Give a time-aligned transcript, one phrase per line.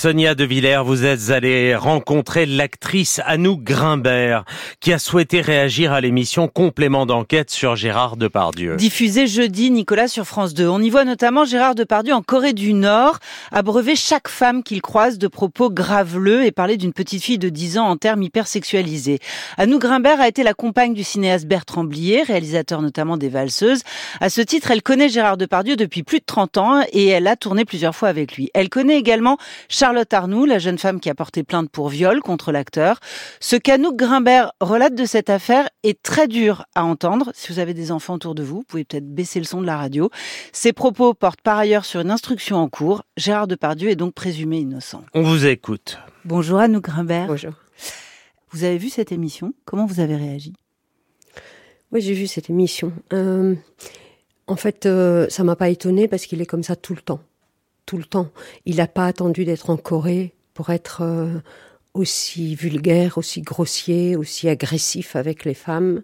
[0.00, 4.46] Sonia De Villers, vous êtes allée rencontrer l'actrice Anouk Grimbert,
[4.80, 8.76] qui a souhaité réagir à l'émission Complément d'enquête sur Gérard Depardieu.
[8.76, 10.66] Diffusée jeudi, Nicolas, sur France 2.
[10.66, 13.18] On y voit notamment Gérard Depardieu en Corée du Nord,
[13.52, 17.76] abreuver chaque femme qu'il croise de propos graveleux et parler d'une petite fille de 10
[17.76, 19.18] ans en termes hypersexualisés.
[19.58, 23.82] Anouk Grimbert a été la compagne du cinéaste Bertrand Blier, réalisateur notamment des Valseuses.
[24.22, 27.36] À ce titre, elle connaît Gérard Depardieu depuis plus de 30 ans et elle a
[27.36, 28.48] tourné plusieurs fois avec lui.
[28.54, 29.36] Elle connaît également
[29.90, 33.00] Charlotte Arnoux, la jeune femme qui a porté plainte pour viol contre l'acteur.
[33.40, 37.32] Ce qu'Anouk Grimbert relate de cette affaire est très dur à entendre.
[37.34, 39.66] Si vous avez des enfants autour de vous, vous pouvez peut-être baisser le son de
[39.66, 40.08] la radio.
[40.52, 43.02] Ses propos portent par ailleurs sur une instruction en cours.
[43.16, 45.02] Gérard Depardieu est donc présumé innocent.
[45.12, 45.98] On vous écoute.
[46.24, 47.26] Bonjour Anouk Grimbert.
[47.26, 47.54] Bonjour.
[48.52, 49.54] Vous avez vu cette émission?
[49.64, 50.52] Comment vous avez réagi?
[51.90, 52.92] Oui, j'ai vu cette émission.
[53.12, 53.56] Euh,
[54.46, 57.18] en fait, euh, ça m'a pas étonné parce qu'il est comme ça tout le temps.
[57.90, 58.30] Tout le temps.
[58.66, 61.40] Il n'a pas attendu d'être en Corée pour être euh,
[61.92, 66.02] aussi vulgaire, aussi grossier, aussi agressif avec les femmes.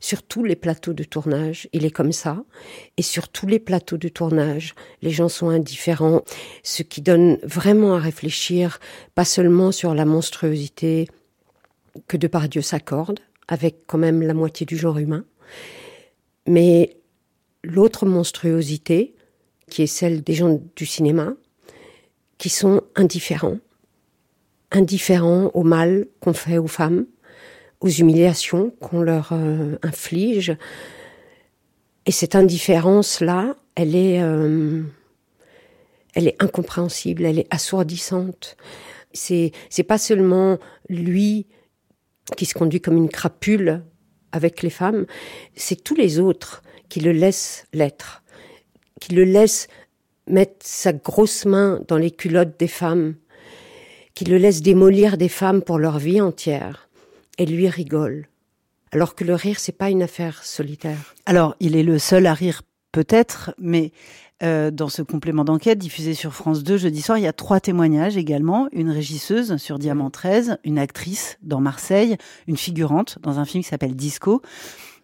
[0.00, 2.42] Sur tous les plateaux de tournage, il est comme ça.
[2.96, 6.22] Et sur tous les plateaux de tournage, les gens sont indifférents.
[6.62, 8.80] Ce qui donne vraiment à réfléchir,
[9.14, 11.06] pas seulement sur la monstruosité
[12.08, 15.26] que Depardieu s'accorde, avec quand même la moitié du genre humain,
[16.46, 16.96] mais
[17.62, 19.15] l'autre monstruosité,
[19.70, 21.34] qui est celle des gens du cinéma,
[22.38, 23.58] qui sont indifférents,
[24.70, 27.06] indifférents au mal qu'on fait aux femmes,
[27.80, 30.56] aux humiliations qu'on leur euh, inflige.
[32.06, 34.82] Et cette indifférence-là, elle est, euh,
[36.14, 38.56] elle est incompréhensible, elle est assourdissante.
[39.12, 40.58] C'est, c'est pas seulement
[40.88, 41.46] lui
[42.36, 43.82] qui se conduit comme une crapule
[44.32, 45.06] avec les femmes,
[45.54, 48.22] c'est tous les autres qui le laissent l'être,
[49.00, 49.68] qui le laissent
[50.28, 53.14] mettre sa grosse main dans les culottes des femmes,
[54.14, 56.88] qui le laisse démolir des femmes pour leur vie entière,
[57.38, 58.28] et lui rigole.
[58.92, 61.14] Alors que le rire, c'est pas une affaire solitaire.
[61.26, 62.62] Alors, il est le seul à rire
[62.92, 63.92] peut-être, mais
[64.42, 67.60] euh, dans ce complément d'enquête diffusé sur France 2 jeudi soir, il y a trois
[67.60, 68.68] témoignages également.
[68.72, 73.68] Une régisseuse sur Diamant 13, une actrice dans Marseille, une figurante dans un film qui
[73.68, 74.42] s'appelle Disco,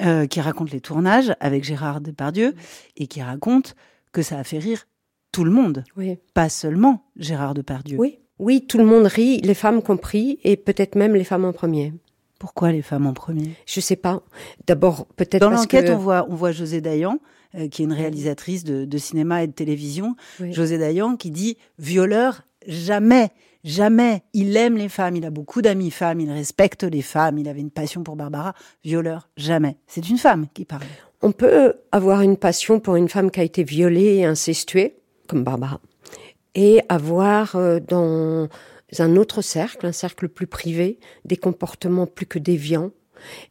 [0.00, 2.54] euh, qui raconte les tournages avec Gérard Depardieu
[2.96, 3.74] et qui raconte
[4.12, 4.86] que ça a fait rire
[5.32, 6.16] tout le monde, Oui.
[6.34, 7.98] pas seulement Gérard Depardieu.
[7.98, 8.18] Oui.
[8.38, 11.94] Oui, tout le monde rit, les femmes compris, et peut-être même les femmes en premier.
[12.38, 13.52] Pourquoi les femmes en premier?
[13.64, 14.22] Je sais pas.
[14.66, 15.92] D'abord, peut-être Dans l'enquête, que...
[15.92, 17.18] on voit, on voit José Dayan,
[17.54, 20.16] euh, qui est une réalisatrice de, de cinéma et de télévision.
[20.40, 20.52] Oui.
[20.52, 23.30] José Dayan qui dit violeur, jamais,
[23.66, 24.22] jamais.
[24.32, 27.60] Il aime les femmes, il a beaucoup d'amis femmes, il respecte les femmes, il avait
[27.60, 28.54] une passion pour Barbara.
[28.84, 29.76] Violeur, jamais.
[29.86, 30.84] C'est une femme qui parle.
[31.20, 35.44] On peut avoir une passion pour une femme qui a été violée et incestuée, comme
[35.44, 35.80] Barbara,
[36.54, 38.48] et avoir euh, dans
[38.98, 42.92] un autre cercle, un cercle plus privé, des comportements plus que déviants.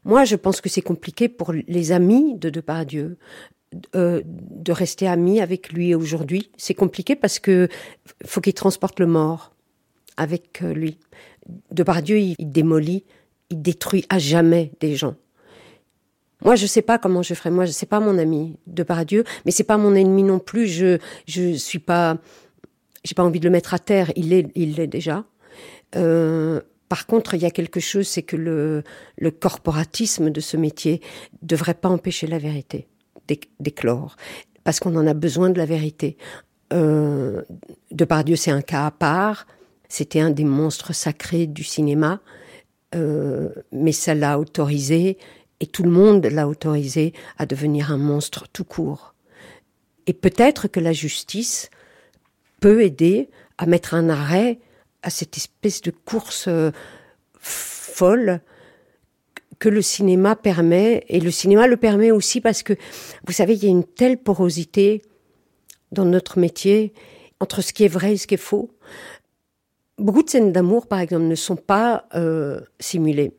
[0.05, 3.17] Moi, je pense que c'est compliqué pour les amis de Depardieu
[3.95, 6.49] euh, de rester amis avec lui aujourd'hui.
[6.55, 7.67] C'est compliqué parce que
[8.25, 9.54] faut qu'il transporte le mort
[10.17, 10.97] avec euh, lui.
[11.71, 13.05] Depardieu, il, il démolit,
[13.49, 15.15] il détruit à jamais des gens.
[16.43, 17.51] Moi, je sais pas comment je ferais.
[17.51, 20.67] Moi, c'est pas mon ami Depardieu, mais c'est pas mon ennemi non plus.
[20.67, 22.17] Je, je suis pas,
[23.03, 24.11] j'ai pas envie de le mettre à terre.
[24.15, 25.25] Il l'est, il l'est déjà.
[25.95, 28.83] Euh, par contre, il y a quelque chose, c'est que le,
[29.31, 31.01] corporatisme de ce métier
[31.41, 32.87] devrait pas empêcher la vérité
[33.27, 34.15] d'éc- d'éclore,
[34.63, 36.17] parce qu'on en a besoin de la vérité.
[36.73, 37.41] Euh,
[37.91, 39.47] Depardieu, c'est un cas à part.
[39.95, 42.19] C'était un des monstres sacrés du cinéma,
[42.95, 45.17] euh, mais ça l'a autorisé,
[45.61, 49.15] et tout le monde l'a autorisé à devenir un monstre tout court.
[50.05, 51.69] Et peut-être que la justice
[52.59, 54.59] peut aider à mettre un arrêt
[55.01, 56.71] à cette espèce de course euh,
[57.39, 58.41] folle
[59.59, 62.73] que le cinéma permet, et le cinéma le permet aussi parce que,
[63.25, 65.03] vous savez, il y a une telle porosité
[65.93, 66.91] dans notre métier
[67.39, 68.71] entre ce qui est vrai et ce qui est faux.
[69.97, 73.31] Beaucoup de scènes d'amour, par exemple, ne sont pas euh, simulées.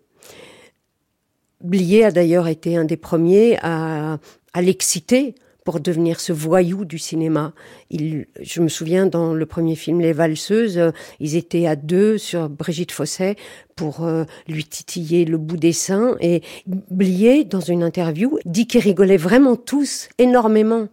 [1.63, 4.19] Blier a d'ailleurs été un des premiers à,
[4.53, 5.35] à l'exciter
[5.67, 7.53] pour devenir ce voyou du cinéma.
[7.91, 12.19] Il, je me souviens dans le premier film Les Valseuses, euh, ils étaient à deux
[12.19, 13.35] sur Brigitte Fosset
[13.75, 18.81] pour euh, lui titiller le bout des seins et Blier, dans une interview, dit qu'ils
[18.81, 20.89] rigolaient vraiment tous énormément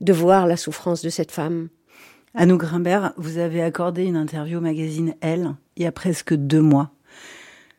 [0.00, 1.68] de voir la souffrance de cette femme.
[2.34, 6.62] Anouk Grimbert, vous avez accordé une interview au magazine Elle il y a presque deux
[6.62, 6.90] mois,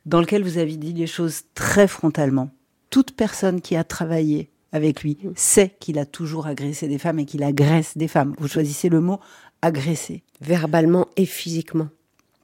[0.05, 2.51] dans lequel vous avez dit les choses très frontalement.
[2.91, 7.25] Toute personne qui a travaillé avec lui sait qu'il a toujours agressé des femmes et
[7.25, 8.35] qu'il agresse des femmes.
[8.38, 9.19] Vous choisissez le mot
[9.63, 10.23] agresser.
[10.41, 11.88] verbalement et physiquement.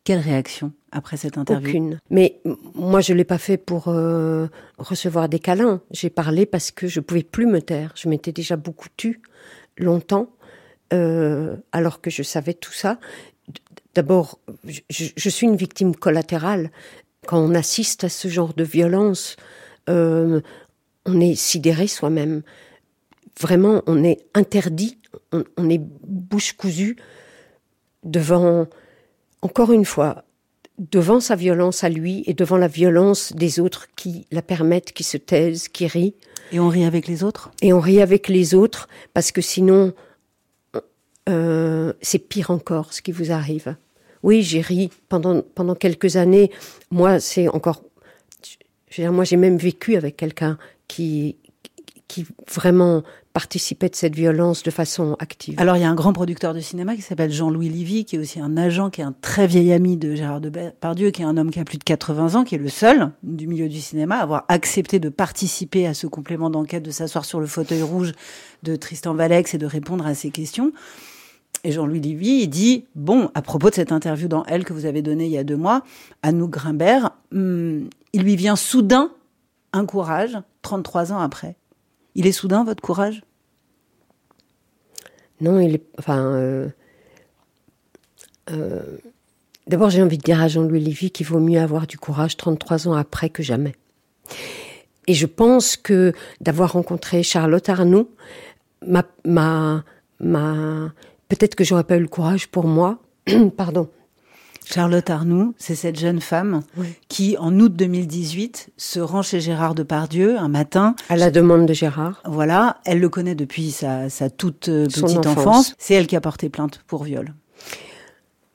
[0.04, 1.70] Quelle réaction après cette interview?
[1.70, 2.00] Aucune.
[2.10, 2.42] Mais
[2.74, 4.48] moi, je l'ai pas fait pour euh,
[4.80, 5.82] recevoir des câlins.
[5.92, 7.92] J'ai parlé parce que je pouvais plus me taire.
[7.96, 9.22] Je m'étais déjà beaucoup tue
[9.78, 10.32] longtemps,
[10.94, 13.00] euh, alors que je savais tout ça.
[13.96, 16.72] D'abord, je, je, suis une victime collatérale.
[17.26, 19.36] Quand on assiste à ce genre de violence,
[19.90, 20.42] euh,
[21.06, 22.44] on est sidéré soi-même.
[23.40, 24.98] Vraiment, on est interdit,
[25.32, 26.98] on, on est bouche cousue
[28.04, 28.68] devant,
[29.42, 30.24] encore une fois,
[30.80, 35.04] devant sa violence à lui et devant la violence des autres qui la permettent, qui
[35.04, 36.16] se taisent, qui rient.
[36.52, 37.52] Et on rit avec les autres?
[37.62, 39.94] Et on rit avec les autres parce que sinon,
[41.30, 43.76] euh, c'est pire encore ce qui vous arrive.
[44.24, 46.52] Oui, j'ai ri pendant, pendant quelques années.
[46.92, 47.84] Moi, c'est encore...
[48.90, 51.38] Je veux dire, moi, j'ai même vécu avec quelqu'un qui,
[52.08, 53.04] qui vraiment
[53.34, 55.56] participait de cette violence de façon active.
[55.60, 58.20] Alors il y a un grand producteur de cinéma qui s'appelle Jean-Louis Livy, qui est
[58.20, 61.38] aussi un agent, qui est un très vieil ami de Gérard Depardieu, qui est un
[61.38, 64.18] homme qui a plus de 80 ans, qui est le seul du milieu du cinéma
[64.18, 68.14] à avoir accepté de participer à ce complément d'enquête, de s'asseoir sur le fauteuil rouge
[68.64, 70.72] de Tristan Valex et de répondre à ces questions.
[71.64, 74.86] Et Jean-Louis Livy, il dit, bon, à propos de cette interview dans Elle que vous
[74.86, 75.84] avez donnée il y a deux mois,
[76.24, 79.12] à nous Grimbert, hum, il lui vient soudain
[79.74, 81.56] un courage, 33 ans après.
[82.16, 83.22] Il est soudain, votre courage?
[85.42, 85.84] Non, il est.
[85.98, 86.18] Enfin.
[86.18, 86.70] Euh,
[88.50, 88.98] euh,
[89.68, 92.88] d'abord, j'ai envie de dire à Jean-Louis Lévy qu'il vaut mieux avoir du courage 33
[92.88, 93.74] ans après que jamais.
[95.08, 98.10] Et je pense que d'avoir rencontré Charlotte Arnoux
[98.86, 99.84] m'a.
[101.30, 103.00] Peut-être que j'aurais pas eu le courage pour moi,
[103.58, 103.90] pardon,
[104.66, 106.62] Charlotte Arnoux, c'est cette jeune femme
[107.08, 110.96] qui, en août 2018, se rend chez Gérard Depardieu un matin.
[111.10, 112.22] À la demande de Gérard.
[112.26, 115.74] Voilà, elle le connaît depuis sa, toute euh, petite enfance.
[115.80, 117.34] C'est elle qui a porté plainte pour viol.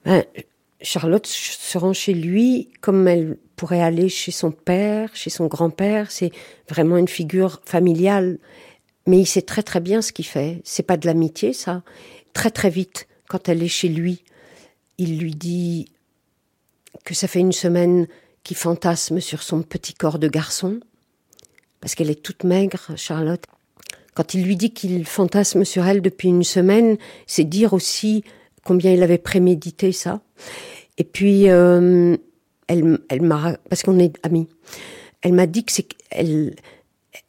[0.04, 0.24] Ben,
[0.80, 6.12] Charlotte se rend chez lui comme elle pourrait aller chez son père, chez son grand-père.
[6.12, 6.30] C'est
[6.68, 8.38] vraiment une figure familiale.
[9.06, 10.62] Mais il sait très très bien ce qu'il fait.
[10.64, 11.82] C'est pas de l'amitié, ça.
[12.34, 14.22] Très très vite, quand elle est chez lui,
[14.98, 15.90] il lui dit
[17.04, 18.06] que ça fait une semaine
[18.42, 20.80] qu'il fantasme sur son petit corps de garçon,
[21.80, 23.44] parce qu'elle est toute maigre, Charlotte.
[24.14, 28.22] Quand il lui dit qu'il fantasme sur elle depuis une semaine, c'est dire aussi
[28.64, 30.20] combien il avait prémédité ça.
[30.98, 32.16] Et puis, euh,
[32.68, 34.48] elle, elle m'a, parce qu'on est amis,
[35.22, 36.54] elle m'a dit que c'est qu'elle,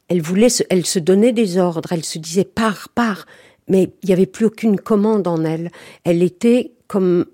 [0.08, 3.26] elle voulait, se, elle se donnait des ordres, elle se disait pars, pars,
[3.68, 5.70] mais il n'y avait plus aucune commande en elle.
[6.04, 7.26] Elle était comme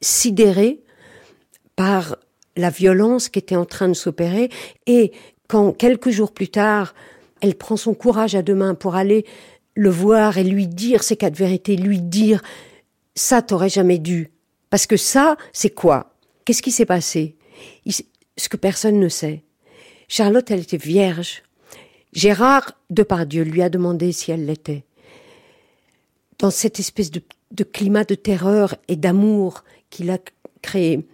[0.00, 0.80] sidérée
[1.76, 2.16] par
[2.56, 4.50] la violence qui était en train de s'opérer
[4.86, 5.12] et
[5.48, 6.94] quand quelques jours plus tard,
[7.40, 9.24] elle prend son courage à deux mains pour aller
[9.74, 12.42] le voir et lui dire ces quatre vérités, lui dire
[13.14, 14.30] ça t'aurais jamais dû.
[14.70, 16.14] Parce que ça, c'est quoi?
[16.44, 17.36] Qu'est-ce qui s'est passé?
[17.88, 19.42] Ce que personne ne sait.
[20.08, 21.42] Charlotte, elle était vierge.
[22.12, 24.84] Gérard Depardieu lui a demandé si elle l'était.
[26.38, 27.22] Dans cette espèce de,
[27.64, 30.18] climat de terreur et d'amour qu'il a
[30.62, 31.06] créé,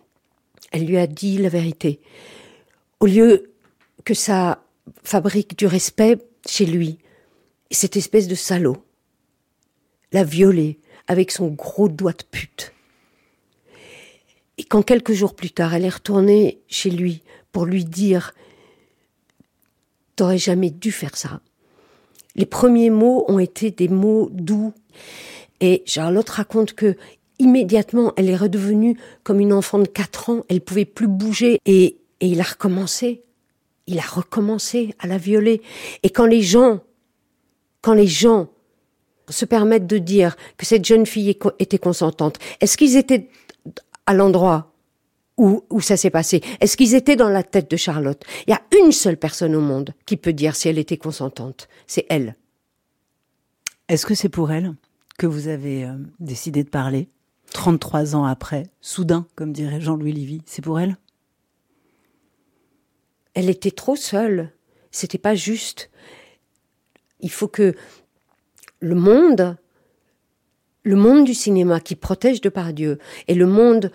[0.73, 2.01] elle lui a dit la vérité.
[3.01, 3.53] Au lieu
[4.05, 4.65] que ça
[5.05, 6.99] fabrique du respect chez lui,
[7.71, 8.85] cette espèce de salaud
[10.13, 12.73] l'a violée avec son gros doigt de pute.
[14.59, 18.35] Et quand quelques jours plus tard, elle est retournée chez lui pour lui dire
[20.15, 21.41] T'aurais jamais dû faire ça.
[22.37, 24.73] Les premiers mots ont été des mots doux.
[25.61, 26.97] Et Charlotte raconte que
[27.39, 30.45] immédiatement, elle est redevenue comme une enfant de 4 ans.
[30.49, 33.23] Elle pouvait plus bouger et, et il a recommencé.
[33.87, 35.63] Il a recommencé à la violer.
[36.03, 36.81] Et quand les gens,
[37.81, 38.49] quand les gens
[39.29, 43.29] se permettent de dire que cette jeune fille était consentante, est-ce qu'ils étaient
[44.07, 44.72] à l'endroit?
[45.43, 48.23] Où, où ça s'est passé Est-ce qu'ils étaient dans la tête de Charlotte?
[48.47, 51.69] Il y a une seule personne au monde qui peut dire si elle était consentante.
[51.89, 52.37] C'est elle.
[53.89, 54.75] Est-ce que c'est pour elle
[55.19, 57.09] que vous avez euh, décidé de parler
[57.53, 60.97] 33 ans après, soudain, comme dirait Jean-Louis Livy, c'est pour elle?
[63.35, 64.53] Elle était trop seule.
[64.93, 65.91] C'était pas juste.
[67.21, 67.75] Il faut que
[68.79, 69.57] le monde,
[70.85, 73.91] le monde du cinéma qui protège de par Dieu et le monde,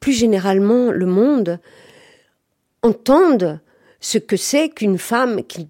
[0.00, 1.60] plus généralement, le monde,
[2.82, 3.60] entende
[4.00, 5.68] ce que c'est qu'une femme qui,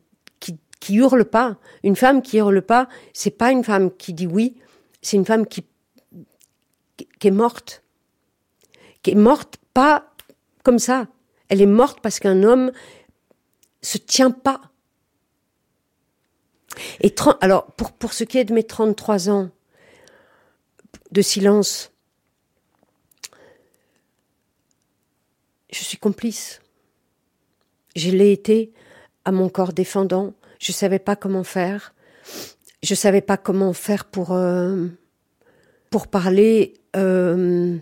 [0.91, 1.59] hurle pas.
[1.83, 4.57] Une femme qui hurle pas, c'est pas une femme qui dit oui,
[5.03, 5.65] c'est une femme qui
[7.19, 7.83] qui est morte.
[9.03, 10.15] Qui est morte pas
[10.63, 11.07] comme ça.
[11.49, 12.73] Elle est morte parce qu'un homme
[13.83, 14.61] se tient pas.
[17.01, 19.51] Et alors, pour, pour ce qui est de mes 33 ans
[21.11, 21.93] de silence,
[25.71, 26.61] je suis complice.
[27.97, 28.73] Je l'ai été
[29.25, 30.35] à mon corps défendant.
[30.59, 31.95] Je savais pas comment faire.
[32.83, 34.87] Je savais pas comment faire pour euh,
[35.91, 36.75] pour parler.
[36.97, 37.77] Euh,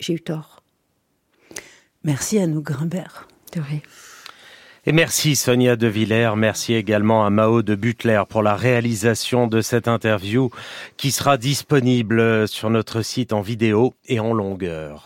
[0.00, 0.62] j'ai eu tort.
[2.04, 3.28] Merci à nous Grimbert.
[3.54, 3.80] De rien.
[4.84, 9.60] Et merci Sonia De Villers, merci également à Mao de Butler pour la réalisation de
[9.60, 10.50] cette interview
[10.96, 15.00] qui sera disponible sur notre site en vidéo et en longueur.